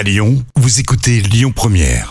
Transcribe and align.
À 0.00 0.02
Lyon, 0.02 0.42
vous 0.56 0.80
écoutez 0.80 1.20
Lyon 1.20 1.52
Première. 1.54 2.10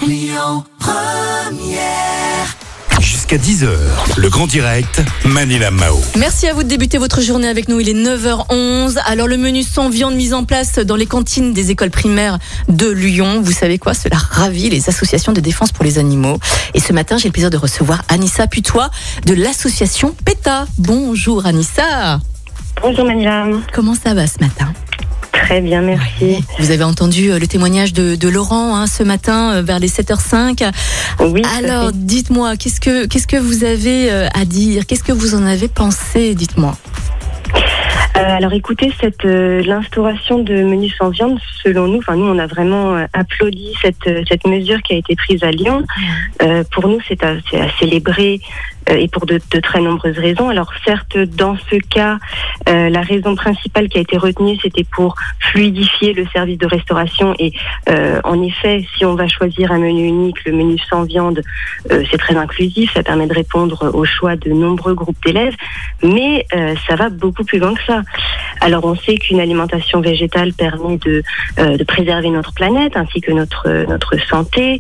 Jusqu'à 3.00 3.38
10h, 3.38 3.68
le 4.16 4.30
grand 4.30 4.46
direct, 4.46 5.02
Manila 5.26 5.72
Mao. 5.72 6.00
Merci 6.16 6.46
à 6.46 6.54
vous 6.54 6.62
de 6.62 6.68
débuter 6.68 7.00
votre 7.00 7.20
journée 7.22 7.48
avec 7.48 7.68
nous. 7.68 7.80
Il 7.80 7.90
est 7.90 7.96
9h11. 7.96 9.00
Alors 9.08 9.26
le 9.26 9.38
menu 9.38 9.64
sans 9.64 9.90
viande 9.90 10.14
mis 10.14 10.36
en 10.36 10.44
place 10.44 10.78
dans 10.78 10.96
les 10.96 11.08
cantines 11.08 11.52
des 11.52 11.72
écoles 11.72 11.90
primaires 11.90 12.38
de 12.68 12.88
Lyon. 12.88 13.42
Vous 13.42 13.54
savez 13.54 13.80
quoi? 13.80 13.96
Cela 13.96 14.18
ravit 14.18 14.70
les 14.70 14.88
associations 14.88 15.34
de 15.34 15.42
défense 15.42 15.72
pour 15.72 15.84
les 15.84 15.98
animaux. 15.98 16.38
Et 16.76 16.80
ce 16.80 16.94
matin, 16.94 17.18
j'ai 17.18 17.30
le 17.30 17.34
plaisir 17.34 17.50
de 17.50 17.58
recevoir 17.58 18.04
Anissa 18.08 18.46
Putois 18.46 18.92
de 19.26 19.34
l'association 19.34 20.16
PETA. 20.26 20.68
Bonjour 20.78 21.48
Anissa. 21.48 22.20
Bonjour 22.84 23.06
Manila. 23.06 23.48
Comment 23.74 23.96
ça 23.96 24.14
va 24.14 24.28
ce 24.28 24.38
matin? 24.42 24.72
Très 25.50 25.62
bien, 25.62 25.82
merci. 25.82 26.46
Vous 26.60 26.70
avez 26.70 26.84
entendu 26.84 27.32
euh, 27.32 27.40
le 27.40 27.48
témoignage 27.48 27.92
de, 27.92 28.14
de 28.16 28.30
Laurent 28.30 28.76
hein, 28.76 28.86
ce 28.86 29.02
matin 29.02 29.56
euh, 29.56 29.62
vers 29.64 29.80
les 29.80 29.88
7h05. 29.88 30.72
Oui, 31.22 31.42
Alors, 31.58 31.92
dites-moi, 31.92 32.56
qu'est-ce 32.56 32.80
que 32.80 33.08
qu'est-ce 33.08 33.26
que 33.26 33.36
vous 33.36 33.64
avez 33.64 34.12
euh, 34.12 34.28
à 34.36 34.46
dire? 34.46 34.86
Qu'est-ce 34.86 35.04
que 35.04 35.12
vous 35.12 35.34
en 35.34 35.44
avez 35.48 35.68
pensé? 35.68 36.36
Dites-moi. 36.36 36.78
Euh, 38.20 38.36
alors 38.36 38.54
écoutez, 38.54 38.92
cette 39.00 39.24
euh, 39.24 39.62
l'instauration 39.64 40.40
de 40.40 40.56
menus 40.56 40.94
sans 40.98 41.10
viande, 41.10 41.40
selon 41.64 41.88
nous, 41.88 42.00
enfin 42.00 42.16
nous 42.16 42.26
on 42.26 42.38
a 42.38 42.48
vraiment 42.48 42.96
euh, 42.96 43.06
applaudi 43.14 43.74
cette 43.82 44.10
cette 44.28 44.46
mesure 44.46 44.82
qui 44.82 44.94
a 44.94 44.98
été 44.98 45.16
prise 45.16 45.44
à 45.44 45.52
Lyon. 45.52 45.84
Pour 46.72 46.88
nous, 46.88 47.00
c'est 47.08 47.24
à, 47.24 47.36
célébrer 47.80 48.42
et 48.90 49.08
pour 49.08 49.26
de, 49.26 49.40
de 49.52 49.60
très 49.60 49.82
nombreuses 49.82 50.18
raisons. 50.18 50.50
Alors 50.50 50.72
certes, 50.86 51.18
dans 51.18 51.58
ce 51.70 51.76
cas, 51.76 52.18
euh, 52.68 52.90
la 52.90 53.02
raison 53.02 53.36
principale 53.36 53.88
qui 53.90 53.98
a 53.98 54.02
été 54.02 54.18
retenue, 54.18 54.58
c'était 54.62 54.84
pour 54.84 55.16
fluidifier 55.40 56.14
le 56.14 56.26
service 56.28 56.58
de 56.58 56.66
restauration. 56.66 57.36
Et 57.40 57.52
euh, 57.90 58.20
en 58.24 58.42
effet, 58.42 58.86
si 58.96 59.06
on 59.06 59.16
va 59.16 59.28
choisir 59.28 59.72
un 59.72 59.80
menu 59.80 60.08
unique, 60.08 60.44
le 60.46 60.54
menu 60.54 60.78
sans 60.90 61.04
viande, 61.04 61.42
euh, 61.92 62.04
c'est 62.10 62.18
très 62.18 62.36
inclusif, 62.36 62.94
ça 62.94 63.04
permet 63.04 63.28
de 63.28 63.34
répondre 63.34 63.92
au 63.94 64.06
choix 64.06 64.36
de 64.36 64.52
nombreux 64.52 64.96
groupes 64.96 65.22
d'élèves, 65.26 65.56
mais 66.02 66.46
euh, 66.56 66.76
ça 66.88 66.96
va 66.96 67.10
beaucoup 67.10 67.44
plus 67.44 67.60
loin 67.60 67.74
que 67.74 67.84
ça. 67.86 68.02
Alors 68.62 68.86
on 68.86 68.96
sait 68.96 69.18
qu'une 69.18 69.40
alimentation 69.40 70.02
végétale 70.02 70.54
permet 70.54 70.98
de, 70.98 71.22
euh, 71.60 71.78
de 71.78 71.84
préserver 71.84 72.30
notre 72.30 72.54
planète 72.54 72.98
ainsi 72.98 73.22
que 73.22 73.32
notre 73.32 73.86
notre 73.88 74.18
santé. 74.28 74.80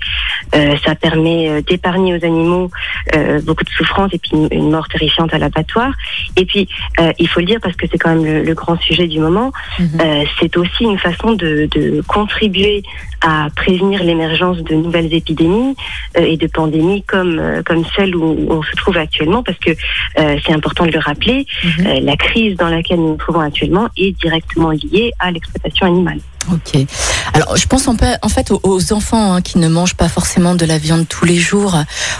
Euh, 0.55 0.75
ça 0.85 0.95
permet 0.95 1.49
euh, 1.49 1.61
d'épargner 1.61 2.17
aux 2.17 2.25
animaux 2.25 2.71
euh, 3.15 3.39
beaucoup 3.41 3.63
de 3.63 3.69
souffrance 3.69 3.88
et 4.13 4.19
puis 4.19 4.31
une, 4.33 4.47
une 4.51 4.69
mort 4.71 4.87
terrifiante 4.87 5.33
à 5.33 5.37
l'abattoir. 5.37 5.91
Et 6.35 6.45
puis 6.45 6.67
euh, 6.99 7.11
il 7.19 7.27
faut 7.27 7.39
le 7.39 7.45
dire 7.45 7.59
parce 7.61 7.75
que 7.75 7.85
c'est 7.91 7.97
quand 7.97 8.13
même 8.15 8.25
le, 8.25 8.43
le 8.43 8.53
grand 8.53 8.79
sujet 8.81 9.07
du 9.07 9.19
moment. 9.19 9.51
Euh, 9.79 10.23
c'est 10.39 10.55
aussi 10.57 10.83
une 10.83 10.97
façon 10.99 11.33
de, 11.33 11.67
de 11.75 12.01
contribuer 12.01 12.83
à 13.21 13.47
prévenir 13.55 14.03
l'émergence 14.03 14.57
de 14.59 14.75
nouvelles 14.75 15.13
épidémies 15.13 15.75
euh, 16.17 16.21
et 16.21 16.37
de 16.37 16.47
pandémies 16.47 17.03
comme 17.03 17.37
euh, 17.39 17.61
comme 17.63 17.83
celle 17.95 18.15
où 18.15 18.47
on 18.49 18.61
se 18.63 18.73
trouve 18.75 18.97
actuellement 18.97 19.43
parce 19.43 19.57
que 19.59 19.71
euh, 19.71 20.37
c'est 20.45 20.53
important 20.53 20.85
de 20.85 20.91
le 20.91 20.99
rappeler 20.99 21.45
Mhm. 21.63 21.87
euh, 21.87 21.99
la 22.01 22.15
crise 22.17 22.55
dans 22.57 22.69
laquelle 22.69 22.97
nous 22.99 23.09
nous 23.09 23.15
trouvons 23.17 23.41
actuellement 23.41 23.87
est 23.97 24.11
directement 24.21 24.71
liée 24.71 25.11
à 25.19 25.31
l'exploitation 25.31 25.87
animale. 25.87 26.19
Ok. 26.51 26.85
Alors, 27.33 27.57
je 27.57 27.67
pense 27.67 27.87
en, 27.87 27.95
fait 27.95 28.51
aux, 28.51 28.93
enfants 28.93 29.33
hein, 29.33 29.41
qui 29.41 29.59
ne 29.59 29.67
mangent 29.67 29.95
pas 29.95 30.09
forcément 30.09 30.55
de 30.55 30.65
la 30.65 30.77
viande 30.77 31.07
tous 31.07 31.25
les 31.25 31.37
jours. 31.37 31.75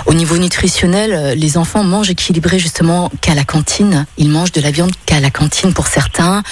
Au 0.05 0.13
niveau 0.13 0.38
nutritionnel, 0.38 1.13
euh, 1.13 1.35
les 1.35 1.58
enfants 1.58 1.83
mangent 1.83 2.09
équilibré 2.09 2.59
justement 2.59 3.11
qu'à 3.22 3.33
la 3.33 3.44
cantine. 3.44 4.05
Ils 4.17 4.30
mangent 4.30 4.52
de 4.52 4.61
la 4.61 4.72
viande 4.72 4.91
qu'à 5.05 5.19
la 5.19 5.31
cantine 5.31 5.73
pour 5.73 5.88
certains. 5.88 6.44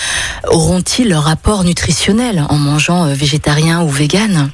Auront-ils 0.50 1.10
leur 1.10 1.28
apport 1.28 1.64
nutritionnel 1.64 2.46
en 2.50 2.58
mangeant 2.58 3.06
euh, 3.06 3.14
végétarien 3.14 3.82
ou 3.82 3.90
vegan 3.90 4.50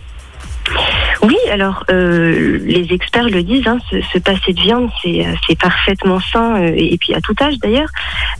Oui, 1.23 1.37
alors 1.49 1.85
euh, 1.89 2.59
les 2.65 2.91
experts 2.91 3.29
le 3.29 3.43
disent, 3.43 3.65
hein, 3.65 3.77
se, 3.89 4.01
se 4.01 4.17
passer 4.17 4.51
de 4.51 4.59
viande, 4.59 4.89
c'est 5.01 5.25
euh, 5.25 5.55
parfaitement 5.57 6.19
sain, 6.19 6.61
euh, 6.61 6.73
et, 6.75 6.97
puis 6.97 7.13
à 7.13 7.21
tout 7.21 7.33
âge 7.41 7.57
d'ailleurs. 7.59 7.87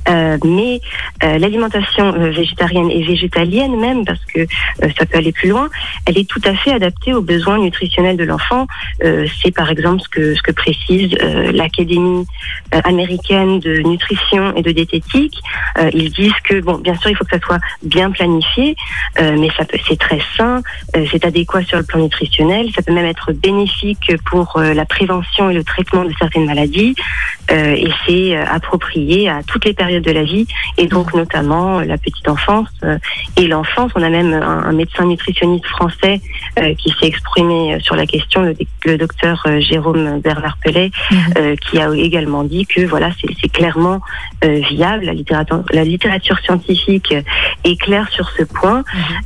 Euh, 0.09 0.37
mais 0.43 0.81
euh, 1.23 1.37
l'alimentation 1.37 2.11
végétarienne 2.11 2.91
et 2.91 3.01
végétalienne 3.03 3.79
même, 3.79 4.03
parce 4.03 4.23
que 4.25 4.45
ça 4.97 5.05
peut 5.05 5.17
aller 5.17 5.31
plus 5.31 5.47
loin, 5.47 5.69
elle 6.05 6.17
est 6.17 6.27
tout 6.27 6.41
à 6.43 6.53
fait 6.55 6.73
adaptée 6.73 7.13
aux 7.13 7.21
besoins 7.21 7.57
nutritionnels 7.57 8.17
de 8.17 8.25
l'enfant. 8.25 8.67
C'est 8.99 9.53
par 9.53 9.69
exemple 9.71 10.01
ce 10.01 10.09
que, 10.09 10.35
ce 10.35 10.41
que 10.41 10.51
précise 10.51 11.15
l'Académie 11.53 12.25
américaine 12.71 13.59
de 13.59 13.77
nutrition 13.81 14.55
et 14.55 14.61
de 14.61 14.71
diététique. 14.71 15.39
Ils 15.93 16.11
disent 16.11 16.39
que, 16.43 16.59
bon, 16.61 16.77
bien 16.77 16.95
sûr, 16.95 17.09
il 17.09 17.15
faut 17.15 17.23
que 17.25 17.37
ça 17.37 17.45
soit 17.45 17.59
bien 17.83 18.11
planifié, 18.11 18.75
mais 19.19 19.49
ça 19.57 19.65
c'est 19.87 19.99
très 19.99 20.19
sain, 20.37 20.61
c'est 21.11 21.25
adéquat 21.25 21.63
sur 21.63 21.77
le 21.77 21.83
plan 21.83 21.99
nutritionnel, 21.99 22.72
ça 22.73 22.81
peut 22.81 22.93
même 22.93 23.05
être 23.05 23.31
bénéfique 23.31 24.11
pour 24.25 24.57
euh, 24.57 24.73
la 24.73 24.85
prévention 24.85 25.49
et 25.49 25.53
le 25.53 25.63
traitement 25.63 26.03
de 26.03 26.13
certaines 26.19 26.45
maladies, 26.45 26.95
euh, 27.51 27.75
et 27.75 27.91
c'est 28.05 28.37
euh, 28.37 28.45
approprié 28.45 29.29
à 29.29 29.43
toutes 29.43 29.65
les 29.65 29.73
périodes 29.73 30.03
de 30.03 30.11
la 30.11 30.23
vie, 30.23 30.47
et 30.77 30.87
donc 30.87 31.13
notamment 31.13 31.79
la 31.81 31.97
petite 31.97 32.27
enfance 32.27 32.69
et 33.37 33.47
l'enfance. 33.47 33.91
On 33.95 34.03
a 34.03 34.09
même 34.09 34.33
un, 34.33 34.63
un 34.69 34.71
médecin 34.73 35.05
nutritionniste 35.05 35.65
français 35.67 36.21
euh, 36.59 36.73
qui 36.75 36.89
s'est 36.99 37.07
exprimé 37.07 37.77
sur 37.81 37.95
la 37.95 38.05
question, 38.05 38.41
le, 38.41 38.55
le 38.85 38.97
docteur 38.97 39.45
Jérôme 39.59 40.19
Bernard 40.21 40.57
Pellet, 40.63 40.91
euh, 41.37 41.55
qui 41.55 41.79
a 41.79 41.89
également 41.95 42.43
dit 42.43 42.65
que 42.65 42.81
voilà, 42.85 43.09
c'est 43.19 43.51
clairement 43.51 44.01
viable. 44.41 45.05
La 45.05 45.13
littérature, 45.13 45.63
la 45.71 45.83
littérature 45.83 46.37
scientifique 46.39 47.13
est 47.63 47.79
claire 47.79 48.09
sur 48.09 48.29
ce 48.31 48.43
point. 48.43 48.83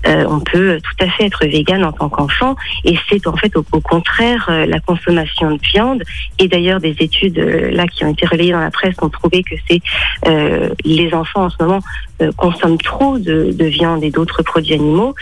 Euh, 0.07 0.25
on 0.29 0.39
peut 0.39 0.79
tout 0.81 1.05
à 1.05 1.09
fait 1.09 1.25
être 1.25 1.45
vegan 1.45 1.83
en 1.83 1.91
tant 1.91 2.09
qu'enfant, 2.09 2.55
et 2.83 2.97
c'est 3.09 3.25
en 3.27 3.36
fait 3.37 3.55
au, 3.55 3.65
au 3.71 3.81
contraire 3.81 4.47
euh, 4.49 4.65
la 4.65 4.79
consommation 4.79 5.51
de 5.51 5.61
viande. 5.73 6.03
Et 6.39 6.47
d'ailleurs, 6.47 6.79
des 6.79 6.95
études 6.99 7.39
euh, 7.39 7.71
là 7.71 7.87
qui 7.87 8.03
ont 8.03 8.11
été 8.11 8.25
relayées 8.25 8.51
dans 8.51 8.59
la 8.59 8.71
presse 8.71 8.95
ont 9.01 9.09
prouvé 9.09 9.43
que 9.43 9.55
c'est 9.69 9.81
euh, 10.27 10.69
les 10.83 11.13
enfants 11.13 11.45
en 11.45 11.49
ce 11.49 11.55
moment 11.61 11.79
consomment 12.35 12.79
trop 12.79 13.19
de, 13.19 13.51
de 13.53 13.65
viande 13.65 14.03
et 14.03 14.09
d'autres 14.09 14.41
produits 14.41 14.73
animaux, 14.73 15.13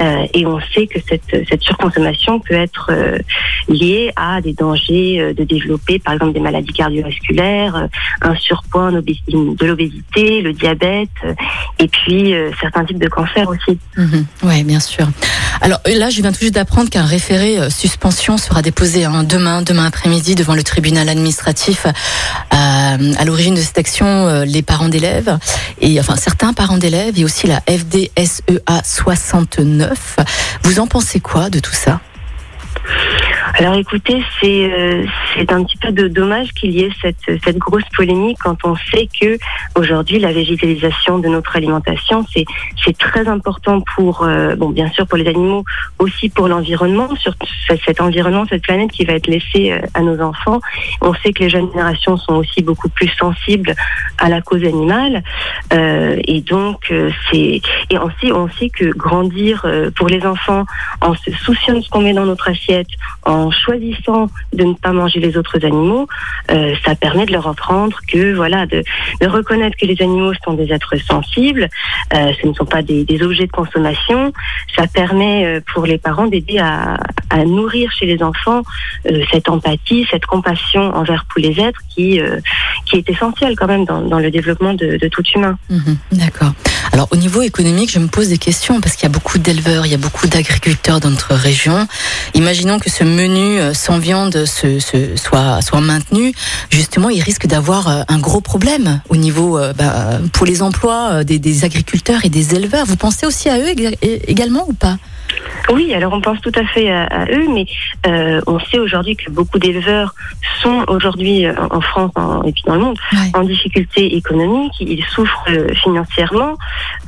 Euh, 0.00 0.26
et 0.34 0.44
on 0.44 0.60
sait 0.74 0.86
que 0.86 0.98
cette, 1.08 1.48
cette 1.48 1.62
surconsommation 1.62 2.40
peut 2.40 2.54
être 2.54 2.90
liée 3.68 4.12
à 4.16 4.40
des 4.42 4.52
dangers 4.52 5.32
de 5.34 5.44
développer, 5.44 5.98
par 5.98 6.12
exemple, 6.14 6.34
des 6.34 6.40
maladies 6.40 6.72
cardiovasculaires, 6.72 7.88
un 8.20 8.34
surpoids, 8.34 8.90
de 8.90 9.66
l'obésité, 9.66 10.42
le 10.42 10.52
diabète, 10.52 11.08
et 11.78 11.88
puis 11.88 12.34
certains 12.60 12.84
types 12.84 12.98
de 12.98 13.08
cancers 13.08 13.48
aussi. 13.48 13.78
Oui, 14.42 14.62
bien 14.64 14.80
sûr. 14.80 15.06
Alors 15.62 15.80
là, 15.86 16.10
je 16.10 16.20
viens 16.20 16.32
tout 16.32 16.40
juste 16.40 16.54
d'apprendre 16.54 16.90
qu'un 16.90 17.06
référé 17.06 17.61
euh, 17.62 17.70
suspension 17.70 18.36
sera 18.36 18.62
déposé 18.62 19.04
hein, 19.04 19.24
demain, 19.24 19.62
demain 19.62 19.86
après-midi, 19.86 20.34
devant 20.34 20.54
le 20.54 20.62
tribunal 20.62 21.08
administratif. 21.08 21.86
Euh, 21.86 21.92
à 22.50 23.24
l'origine 23.24 23.54
de 23.54 23.60
cette 23.60 23.78
action, 23.78 24.06
euh, 24.06 24.44
les 24.44 24.62
parents 24.62 24.88
d'élèves 24.88 25.38
et 25.80 25.98
enfin 26.00 26.16
certains 26.16 26.52
parents 26.52 26.78
d'élèves 26.78 27.18
et 27.18 27.24
aussi 27.24 27.46
la 27.46 27.60
FDSEA 27.60 28.82
69. 28.84 30.16
Vous 30.62 30.80
en 30.80 30.86
pensez 30.86 31.20
quoi 31.20 31.50
de 31.50 31.60
tout 31.60 31.72
ça? 31.72 32.00
Alors 33.54 33.74
écoutez, 33.74 34.22
c'est 34.40 34.70
c'est 35.36 35.52
un 35.52 35.64
petit 35.64 35.76
peu 35.78 35.92
de 35.92 36.08
dommage 36.08 36.52
qu'il 36.52 36.72
y 36.72 36.80
ait 36.82 36.90
cette, 37.00 37.16
cette 37.44 37.58
grosse 37.58 37.88
polémique 37.96 38.38
quand 38.42 38.56
on 38.64 38.76
sait 38.76 39.08
que 39.20 39.38
aujourd'hui 39.76 40.18
la 40.18 40.32
végétalisation 40.32 41.18
de 41.18 41.28
notre 41.28 41.56
alimentation 41.56 42.24
c'est 42.32 42.44
c'est 42.84 42.96
très 42.96 43.26
important 43.28 43.80
pour 43.94 44.22
euh, 44.24 44.54
bon 44.56 44.70
bien 44.70 44.90
sûr 44.90 45.06
pour 45.06 45.18
les 45.18 45.28
animaux 45.28 45.64
aussi 45.98 46.28
pour 46.28 46.48
l'environnement 46.48 47.14
sur 47.16 47.32
ce- 47.68 47.76
cet 47.86 48.00
environnement 48.00 48.44
cette 48.48 48.62
planète 48.62 48.90
qui 48.90 49.04
va 49.04 49.14
être 49.14 49.26
laissée 49.26 49.72
euh, 49.72 49.80
à 49.94 50.00
nos 50.02 50.20
enfants. 50.20 50.60
On 51.00 51.14
sait 51.14 51.32
que 51.32 51.42
les 51.44 51.50
jeunes 51.50 51.68
générations 51.70 52.16
sont 52.16 52.34
aussi 52.34 52.62
beaucoup 52.62 52.88
plus 52.88 53.08
sensibles 53.18 53.74
à 54.18 54.28
la 54.28 54.40
cause 54.40 54.62
animale 54.64 55.22
euh, 55.72 56.16
et 56.26 56.40
donc 56.40 56.92
c'est 57.30 57.60
et 57.90 57.98
on 58.32 58.48
sait 58.58 58.68
que 58.70 58.86
grandir 58.96 59.66
pour 59.96 60.08
les 60.08 60.24
enfants 60.26 60.64
en 61.00 61.14
se 61.14 61.30
souciant 61.32 61.74
de 61.74 61.80
ce 61.80 61.88
qu'on 61.88 62.00
met 62.02 62.12
dans 62.12 62.26
notre 62.26 62.48
assiette, 62.48 62.86
en 63.24 63.50
choisissant 63.50 64.28
de 64.52 64.64
ne 64.64 64.74
pas 64.74 64.92
manger 64.92 65.20
les 65.22 65.36
autres 65.36 65.64
animaux, 65.64 66.08
euh, 66.50 66.74
ça 66.84 66.94
permet 66.94 67.26
de 67.26 67.32
leur 67.32 67.46
apprendre 67.46 67.96
que 68.06 68.34
voilà, 68.34 68.66
de, 68.66 68.82
reconnaître 69.22 69.76
que 69.80 69.86
les 69.86 70.00
animaux 70.02 70.32
sont 70.44 70.54
des 70.54 70.72
êtres 70.72 70.96
sensibles, 70.96 71.68
euh, 72.14 72.32
ce 72.40 72.46
ne 72.46 72.52
sont 72.52 72.64
pas 72.64 72.82
des, 72.82 73.06
objets 73.22 73.46
de 73.46 73.52
consommation. 73.52 74.32
Ça 74.76 74.86
permet 74.86 75.44
euh, 75.44 75.60
pour 75.72 75.86
les 75.86 75.98
parents 75.98 76.26
d'aider 76.26 76.58
à, 76.58 76.98
nourrir 77.46 77.90
chez 77.92 78.04
les 78.04 78.22
enfants 78.22 78.62
cette 79.32 79.48
empathie, 79.48 80.06
cette 80.10 80.26
compassion 80.26 80.94
envers 80.94 81.24
tous 81.32 81.40
les 81.40 81.58
êtres 81.58 81.80
qui 81.88 82.20
qui 82.84 82.96
est 82.96 83.08
essentielle 83.08 83.56
quand 83.56 83.66
même 83.66 83.86
dans, 83.86 84.18
le 84.18 84.30
développement 84.30 84.74
de, 84.74 85.08
tout 85.08 85.22
humain. 85.34 85.56
Mhm, 85.70 85.96
D'accord. 86.12 86.52
Alors 86.92 87.08
au 87.10 87.16
niveau 87.16 87.40
économique, 87.40 87.90
je 87.90 87.98
me 87.98 88.08
pose 88.08 88.28
des 88.28 88.36
questions 88.36 88.82
parce 88.82 88.96
qu'il 88.96 89.04
y 89.04 89.10
a 89.10 89.14
beaucoup 89.14 89.38
d'éleveurs, 89.38 89.86
il 89.86 89.92
y 89.92 89.94
a 89.94 89.98
beaucoup 89.98 90.26
d'agriculteurs 90.26 91.00
dans 91.00 91.08
notre 91.08 91.34
région. 91.34 91.88
Imaginons 92.34 92.78
que 92.78 92.90
ce 92.90 93.02
menu 93.02 93.58
sans 93.72 93.98
viande 93.98 94.44
se, 94.44 94.78
se- 94.78 95.11
soit, 95.16 95.60
soit 95.62 95.80
maintenu. 95.80 96.32
Justement, 96.70 97.08
il 97.10 97.20
risque 97.22 97.46
d'avoir 97.46 97.88
euh, 97.88 98.02
un 98.08 98.18
gros 98.18 98.40
problème 98.40 99.00
au 99.08 99.16
niveau 99.16 99.58
euh, 99.58 99.72
bah, 99.72 100.18
pour 100.32 100.46
les 100.46 100.62
emplois 100.62 101.10
euh, 101.12 101.24
des, 101.24 101.64
agriculteurs 101.64 102.24
et 102.24 102.28
des 102.28 102.54
éleveurs. 102.54 102.86
Vous 102.86 102.96
pensez 102.96 103.26
aussi 103.26 103.48
à 103.48 103.58
eux 103.58 103.72
ég- 103.74 103.96
également 104.02 104.64
ou 104.68 104.72
pas? 104.72 104.98
Oui, 105.70 105.94
alors 105.94 106.12
on 106.12 106.20
pense 106.20 106.40
tout 106.40 106.52
à 106.54 106.64
fait 106.64 106.90
à, 106.90 107.24
eux, 107.30 107.46
mais 107.48 107.66
euh, 108.06 108.40
on 108.46 108.58
sait 108.58 108.78
aujourd'hui 108.78 109.16
que 109.16 109.30
beaucoup 109.30 109.58
d'éleveurs 109.58 110.14
sont 110.60 110.84
aujourd'hui 110.88 111.46
euh, 111.46 111.54
en 111.70 111.80
France 111.80 112.10
et 112.44 112.52
puis 112.52 112.62
dans 112.66 112.74
le 112.74 112.80
monde 112.80 112.98
en 113.34 113.42
difficulté 113.42 114.16
économique, 114.16 114.74
ils 114.80 115.04
souffrent 115.04 115.46
euh, 115.48 115.68
financièrement. 115.82 116.56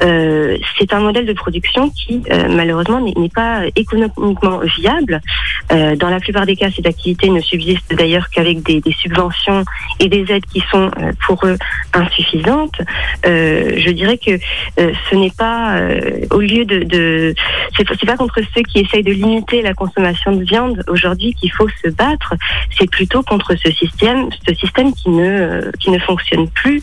c'est 0.00 0.92
un 0.92 1.00
modèle 1.00 1.26
de 1.26 1.32
production 1.32 1.90
qui 1.90 2.22
malheureusement 2.48 3.00
n'est 3.00 3.28
pas 3.28 3.62
économiquement 3.76 4.60
viable. 4.78 5.20
dans 5.70 6.10
la 6.10 6.20
plupart 6.20 6.46
des 6.46 6.56
cas, 6.56 6.70
cette 6.74 6.86
activité 6.86 7.30
ne 7.30 7.40
subsiste 7.40 7.94
d'ailleurs 7.94 8.28
qu'avec 8.30 8.62
des, 8.62 8.82
subventions 9.02 9.64
et 10.00 10.08
des 10.08 10.32
aides 10.32 10.46
qui 10.46 10.62
sont 10.70 10.90
pour 11.26 11.44
eux 11.46 11.56
insuffisantes. 11.92 12.80
je 13.24 13.90
dirais 13.90 14.18
que 14.18 14.38
ce 14.76 15.14
n'est 15.14 15.32
pas 15.36 15.78
au 16.30 16.40
lieu 16.40 16.64
de, 16.64 16.84
de 16.84 17.34
c'est 17.76 18.06
pas 18.06 18.13
contre 18.16 18.40
ceux 18.54 18.62
qui 18.62 18.80
essayent 18.80 19.02
de 19.02 19.12
limiter 19.12 19.62
la 19.62 19.74
consommation 19.74 20.32
de 20.32 20.44
viande 20.44 20.82
aujourd'hui 20.88 21.34
qu'il 21.34 21.52
faut 21.52 21.68
se 21.82 21.88
battre. 21.90 22.34
C'est 22.78 22.90
plutôt 22.90 23.22
contre 23.22 23.54
ce 23.56 23.70
système, 23.70 24.28
ce 24.46 24.54
système 24.54 24.92
qui 24.92 25.10
ne 25.10 25.70
qui 25.78 25.90
ne 25.90 25.98
fonctionne 25.98 26.48
plus. 26.50 26.82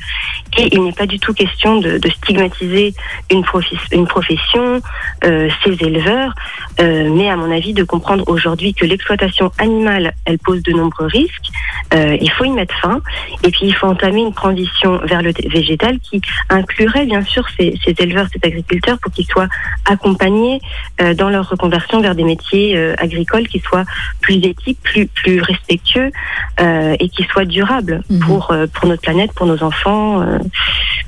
Et 0.57 0.67
il 0.75 0.83
n'est 0.83 0.91
pas 0.91 1.05
du 1.05 1.19
tout 1.19 1.33
question 1.33 1.79
de, 1.79 1.97
de 1.97 2.09
stigmatiser 2.09 2.93
une, 3.29 3.43
une 3.91 4.07
profession, 4.07 4.81
euh, 5.23 5.49
ces 5.63 5.83
éleveurs, 5.85 6.33
euh, 6.79 7.09
mais 7.13 7.29
à 7.29 7.37
mon 7.37 7.51
avis 7.51 7.73
de 7.73 7.83
comprendre 7.83 8.23
aujourd'hui 8.27 8.73
que 8.73 8.85
l'exploitation 8.85 9.51
animale, 9.57 10.13
elle 10.25 10.39
pose 10.39 10.61
de 10.63 10.71
nombreux 10.73 11.07
risques. 11.07 11.51
Euh, 11.93 12.17
il 12.19 12.29
faut 12.31 12.45
y 12.45 12.49
mettre 12.49 12.75
fin. 12.79 13.01
Et 13.43 13.51
puis 13.51 13.67
il 13.67 13.75
faut 13.75 13.87
entamer 13.87 14.21
une 14.21 14.33
transition 14.33 14.99
vers 15.05 15.21
le 15.21 15.31
végétal 15.49 15.99
qui 15.99 16.21
inclurait 16.49 17.05
bien 17.05 17.23
sûr 17.23 17.45
ces, 17.57 17.77
ces 17.83 17.95
éleveurs, 17.99 18.27
ces 18.33 18.39
agriculteurs 18.47 18.97
pour 18.99 19.11
qu'ils 19.11 19.25
soient 19.25 19.49
accompagnés 19.85 20.61
euh, 21.01 21.13
dans 21.13 21.29
leur 21.29 21.49
reconversion 21.49 22.01
vers 22.01 22.15
des 22.15 22.23
métiers 22.23 22.77
euh, 22.77 22.93
agricoles 22.97 23.47
qui 23.47 23.59
soient 23.59 23.85
plus 24.21 24.35
éthiques, 24.35 24.79
plus 24.83 25.07
plus 25.07 25.41
respectueux 25.41 26.11
euh, 26.59 26.95
et 26.99 27.09
qui 27.09 27.23
soient 27.23 27.45
durables 27.45 28.01
mhm. 28.09 28.19
pour 28.19 28.53
pour 28.73 28.87
notre 28.87 29.01
planète, 29.01 29.31
pour 29.33 29.45
nos 29.45 29.63
enfants, 29.63 30.25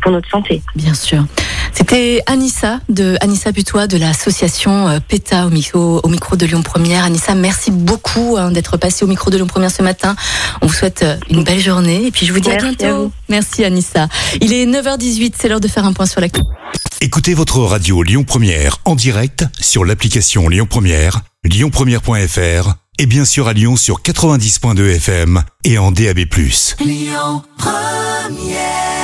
pour 0.01 0.11
notre 0.11 0.29
santé. 0.29 0.61
Bien 0.75 0.93
sûr. 0.93 1.25
C'était 1.71 2.21
Anissa 2.27 2.79
de 2.89 3.15
Anissa 3.21 3.51
Butois 3.51 3.87
de 3.87 3.97
l'association 3.97 4.99
PETA 5.07 5.47
au 5.47 5.49
micro, 5.49 6.01
au 6.03 6.07
micro 6.07 6.35
de 6.35 6.45
Lyon 6.45 6.61
Première. 6.61 7.03
Anissa, 7.05 7.33
merci 7.35 7.71
beaucoup 7.71 8.35
hein, 8.37 8.51
d'être 8.51 8.77
passée 8.77 9.05
au 9.05 9.07
micro 9.07 9.31
de 9.31 9.37
Lyon 9.37 9.47
Première 9.47 9.71
ce 9.71 9.81
matin. 9.81 10.15
On 10.61 10.67
vous 10.67 10.73
souhaite 10.73 11.05
une 11.29 11.43
belle 11.43 11.59
journée 11.59 12.05
et 12.05 12.11
puis 12.11 12.25
je 12.25 12.33
vous 12.33 12.39
dis 12.39 12.51
à 12.51 12.57
bientôt. 12.57 13.11
merci 13.29 13.63
Anissa. 13.63 14.07
Il 14.41 14.53
est 14.53 14.65
9h18, 14.65 15.33
c'est 15.37 15.47
l'heure 15.47 15.59
de 15.59 15.67
faire 15.67 15.85
un 15.85 15.93
point 15.93 16.05
sur 16.05 16.21
la 16.21 16.27
Écoutez 17.01 17.33
votre 17.33 17.59
radio 17.59 18.01
Lyon 18.01 18.23
Première 18.23 18.77
en 18.85 18.95
direct 18.95 19.45
sur 19.59 19.83
l'application 19.83 20.47
Lyon 20.47 20.65
Première, 20.69 21.21
lyonpremière.fr 21.43 22.75
et 22.97 23.05
bien 23.05 23.25
sûr 23.25 23.47
à 23.47 23.53
Lyon 23.53 23.75
sur 23.75 24.01
90.2 24.01 24.95
FM 24.95 25.43
et 25.65 25.77
en 25.77 25.91
DAB+. 25.91 26.19
Lyon 26.79 27.43
Première 27.57 29.02